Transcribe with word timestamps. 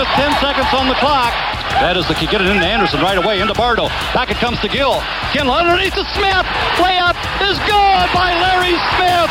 with 0.00 0.08
10 0.16 0.32
seconds 0.40 0.72
on 0.72 0.88
the 0.88 0.96
clock. 0.96 1.28
That 1.84 1.92
is 2.00 2.08
the 2.08 2.16
key. 2.16 2.24
Get 2.24 2.40
it 2.40 2.48
into 2.48 2.64
Anderson 2.64 3.04
right 3.04 3.20
away, 3.20 3.44
into 3.44 3.52
Bardo. 3.52 3.92
Back 4.16 4.32
it 4.32 4.40
comes 4.40 4.56
to 4.64 4.68
Gill. 4.72 4.96
Gill 5.36 5.52
underneath 5.52 5.92
to 5.92 6.08
Smith. 6.16 6.48
Layup 6.80 7.20
is 7.44 7.60
good 7.68 8.06
by 8.16 8.32
Larry 8.32 8.72
Smith. 8.96 9.28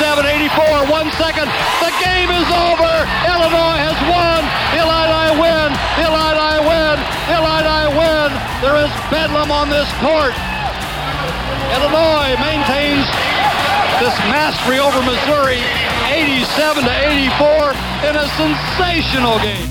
87-84, 0.00 0.88
one 0.88 1.12
second. 1.20 1.44
The 1.84 1.92
game 2.00 2.32
is 2.32 2.48
over. 2.48 2.94
Illinois 3.28 3.76
has 3.76 3.98
won. 4.08 4.40
Illini 4.80 5.36
win. 5.36 5.68
Illini 6.00 6.56
win. 6.64 6.96
Illini 7.28 7.84
win. 8.00 8.28
There 8.64 8.80
is 8.80 8.88
bedlam 9.12 9.52
on 9.52 9.68
this 9.68 9.92
court. 10.00 10.32
Illinois 11.76 12.32
maintains 12.40 13.04
this 14.00 14.14
mastery 14.30 14.78
over 14.78 15.02
Missouri, 15.02 15.58
87 16.06 16.84
to 16.84 16.90
84, 16.90 17.07
in 18.08 18.16
a 18.16 18.28
sensational 18.40 19.36
game. 19.44 19.68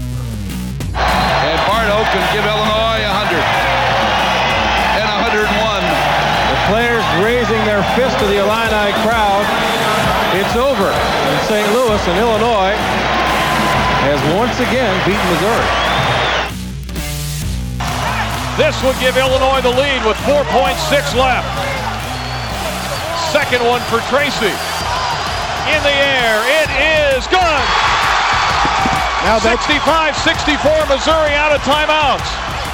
And 0.94 1.58
Bardo 1.66 2.06
can 2.14 2.22
give 2.38 2.46
Illinois 2.46 3.02
100 3.02 3.34
and 5.02 5.10
101. 5.26 5.42
The 5.42 6.60
players 6.70 7.02
raising 7.26 7.58
their 7.66 7.82
fist 7.98 8.14
to 8.22 8.30
the 8.30 8.38
Illini 8.38 8.94
crowd. 9.02 9.42
It's 10.38 10.54
over 10.54 10.86
in 10.86 11.38
St. 11.50 11.66
Louis, 11.74 11.98
and 11.98 12.18
Illinois 12.22 12.78
has 14.06 14.22
once 14.38 14.54
again 14.62 14.94
beaten 15.02 15.28
Missouri. 15.34 15.70
This 18.54 18.78
would 18.86 19.02
give 19.02 19.18
Illinois 19.18 19.66
the 19.66 19.74
lead 19.74 20.06
with 20.06 20.18
4.6 20.30 20.78
left. 21.18 21.50
Second 23.34 23.66
one 23.66 23.82
for 23.90 23.98
Tracy. 24.14 24.54
In 25.74 25.82
the 25.82 25.90
air, 25.90 26.38
it 26.62 26.70
is 27.18 27.26
good. 27.34 27.87
Now 29.28 29.44
65-64, 29.44 30.88
Missouri 30.88 31.36
out 31.36 31.52
of 31.52 31.60
timeouts. 31.68 32.24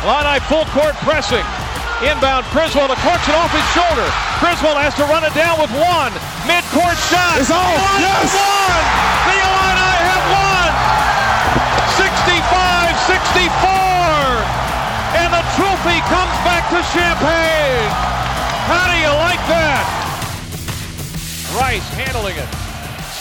Illini 0.05 0.38
full 0.45 0.69
court 0.69 0.94
pressing. 1.02 1.41
Inbound, 2.05 2.45
Criswell 2.53 2.86
to 2.86 2.94
Clarkson 3.02 3.33
off 3.33 3.50
his 3.50 3.66
shoulder. 3.73 4.05
Criswell 4.38 4.77
has 4.77 4.94
to 5.02 5.05
run 5.09 5.25
it 5.25 5.33
down 5.33 5.58
with 5.58 5.73
one. 5.73 6.14
Mid-court 6.45 6.94
shot. 7.09 7.42
It's 7.42 7.50
off. 7.50 7.73
One 7.73 8.05
Yes. 8.05 8.38
one. 8.38 8.86
The 9.25 9.33
Illini 9.33 9.97
have 10.14 10.25
won. 10.30 10.69
65-64. 11.97 14.45
And 15.25 15.33
the 15.33 15.42
trophy 15.58 16.05
comes 16.05 16.38
back 16.45 16.70
to 16.70 16.86
Champaign. 16.94 17.89
How 18.70 18.94
do 18.94 18.97
you 19.02 19.09
like 19.25 19.42
that? 19.49 19.81
Rice 21.58 21.89
handling 21.97 22.38
it. 22.38 22.45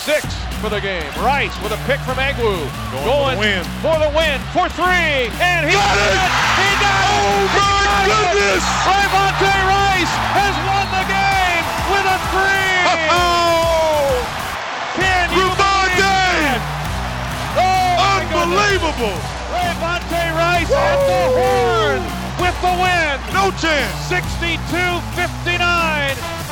Six 0.04 0.51
for 0.62 0.70
the 0.70 0.78
game. 0.80 1.02
Rice 1.18 1.50
with 1.58 1.74
a 1.74 1.80
pick 1.90 1.98
from 2.06 2.22
Egwu. 2.22 2.54
Going 3.02 3.02
for 3.02 3.34
the 3.34 3.42
win. 3.42 3.66
for 3.82 3.98
the 3.98 4.06
win. 4.14 4.38
For 4.54 4.70
three. 4.78 5.26
And 5.42 5.66
he 5.66 5.74
Got 5.74 5.98
it. 5.98 6.14
it. 6.14 6.30
He 6.54 6.70
got 6.78 7.02
it. 7.02 7.10
Oh, 7.10 7.50
He 7.50 7.58
my 7.58 7.82
got 7.82 8.06
it. 8.06 8.30
goodness. 8.30 8.62
Rayvonte 8.86 9.50
Rice 9.66 10.14
has 10.38 10.54
won 10.62 10.86
the 10.94 11.02
game 11.10 11.64
with 11.90 12.06
a 12.06 12.14
three. 12.30 12.78
Oh, 13.10 14.22
Can 14.94 15.34
you. 15.34 15.50
Oh, 17.58 18.22
unbelievable. 18.22 19.18
Rayvonte 19.50 20.22
Rice 20.38 20.70
at 20.70 20.98
the 21.10 21.22
horn 21.42 22.06
with 22.38 22.54
the 22.62 22.70
win. 22.78 23.18
No 23.34 23.50
chance. 23.58 23.90
62-59 24.06 25.10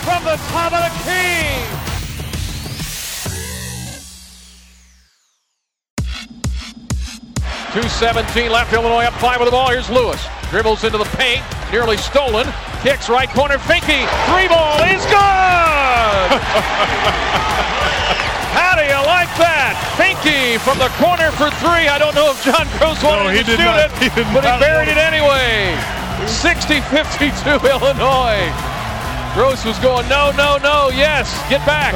from 0.02 0.18
the 0.26 0.34
top 0.50 0.74
of 0.74 0.82
the 0.82 0.90
key. 1.06 1.62
Two 7.72 7.86
seventeen 7.88 8.50
left. 8.50 8.72
Illinois 8.72 9.04
up 9.04 9.14
five 9.14 9.38
with 9.38 9.46
the 9.46 9.52
ball. 9.52 9.70
Here's 9.70 9.88
Lewis. 9.90 10.18
Dribbles 10.50 10.82
into 10.82 10.98
the 10.98 11.04
paint. 11.16 11.42
Nearly 11.70 11.96
stolen. 11.96 12.46
Kicks 12.82 13.08
right 13.08 13.28
corner. 13.30 13.58
Finke. 13.58 14.02
Three 14.26 14.48
ball 14.50 14.82
is 14.90 15.04
good. 15.06 15.14
How 18.50 18.74
do 18.74 18.82
you 18.82 18.98
like 19.06 19.30
that? 19.38 19.78
Finke 19.94 20.58
from 20.66 20.82
the 20.82 20.90
corner 20.98 21.30
for 21.38 21.46
three. 21.62 21.86
I 21.86 21.98
don't 22.02 22.14
know 22.18 22.34
if 22.34 22.42
John 22.42 22.66
Groce 22.82 22.98
wanted 23.06 23.38
he 23.38 23.44
to 23.46 23.54
shoot 23.54 23.62
not. 23.62 23.86
it, 23.86 23.90
He 24.02 24.08
but 24.34 24.42
he 24.42 24.50
buried 24.58 24.90
it 24.90 24.98
anyway. 24.98 25.78
60-52 26.26 27.62
Illinois. 27.70 28.50
Groce 29.38 29.62
was 29.64 29.78
going, 29.78 30.08
no, 30.08 30.32
no, 30.34 30.58
no, 30.58 30.90
yes, 30.90 31.30
get 31.48 31.64
back. 31.64 31.94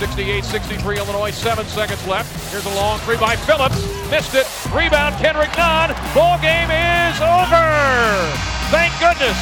68-63 0.00 0.96
Illinois, 0.96 1.30
seven 1.30 1.66
seconds 1.66 2.06
left. 2.06 2.32
Here's 2.50 2.64
a 2.64 2.74
long 2.74 2.98
three 3.00 3.18
by 3.18 3.36
Phillips. 3.36 3.76
Missed 4.10 4.34
it. 4.34 4.46
Rebound, 4.72 5.14
Kendrick 5.20 5.52
Nunn. 5.60 5.92
Ball 6.16 6.40
game 6.40 6.72
is 6.72 7.20
over. 7.20 7.68
Thank 8.72 8.96
goodness. 8.96 9.36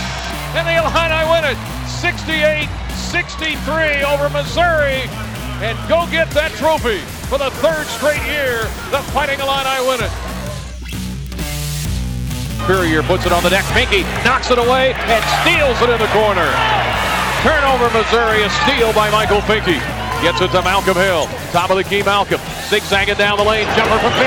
And 0.58 0.66
the 0.66 0.82
Illini 0.82 1.22
win 1.30 1.46
it. 1.46 1.54
68-63 2.02 4.02
over 4.02 4.26
Missouri. 4.34 5.06
And 5.62 5.78
go 5.88 6.10
get 6.10 6.26
that 6.34 6.50
trophy 6.58 6.98
for 7.30 7.38
the 7.38 7.54
third 7.62 7.86
straight 7.86 8.26
year. 8.26 8.66
The 8.90 8.98
Fighting 9.14 9.38
Illini 9.38 9.78
win 9.86 10.02
it. 10.02 10.10
Courier 12.66 13.06
puts 13.06 13.26
it 13.26 13.32
on 13.32 13.44
the 13.44 13.50
deck. 13.50 13.62
Finke 13.70 14.02
knocks 14.26 14.50
it 14.50 14.58
away 14.58 14.92
and 14.92 15.22
steals 15.38 15.78
it 15.86 15.88
in 15.88 16.00
the 16.02 16.10
corner. 16.10 16.50
Turnover, 17.46 17.86
Missouri. 17.94 18.42
A 18.42 18.50
steal 18.66 18.90
by 18.92 19.08
Michael 19.14 19.38
Finke. 19.46 19.78
Gets 20.22 20.40
it 20.40 20.50
to 20.50 20.62
Malcolm 20.62 20.96
Hill. 20.96 21.26
Top 21.52 21.70
of 21.70 21.76
the 21.76 21.84
key, 21.84 22.02
Malcolm. 22.02 22.40
Zigzagging 22.66 23.14
down 23.14 23.38
the 23.38 23.44
lane. 23.44 23.66
Jumper 23.78 23.98
from 24.02 24.12
15. 24.12 24.26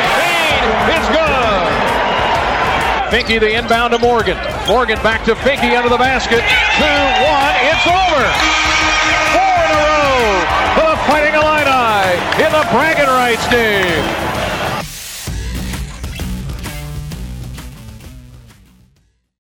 It's 0.87 1.09
good. 1.11 1.71
Finke 3.11 3.39
the 3.41 3.51
inbound 3.51 3.91
to 3.91 3.99
Morgan. 3.99 4.37
Morgan 4.67 4.95
back 5.03 5.25
to 5.25 5.35
Finke 5.35 5.75
under 5.75 5.89
the 5.89 5.97
basket. 5.97 6.39
Two, 6.79 6.87
one. 7.27 7.55
It's 7.67 7.83
over. 7.83 8.23
Four 9.35 9.57
in 9.67 9.71
a 9.71 9.83
row 9.83 10.61
the 10.79 10.95
Fighting 11.11 11.35
Illini 11.35 12.15
in 12.39 12.51
the 12.55 12.63
bragging 12.71 13.11
rights 13.11 13.43
game. 13.51 14.50